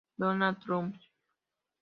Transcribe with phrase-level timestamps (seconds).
[0.17, 0.99] Donald Trump Jr.